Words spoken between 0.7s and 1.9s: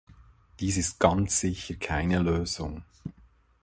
ist ganz sicher